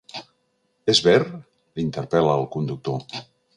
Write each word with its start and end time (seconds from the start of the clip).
És 0.93 1.01
ver?, 1.09 1.17
l'interpel·la 1.81 2.35
el 2.41 2.51
conductor. 2.59 3.25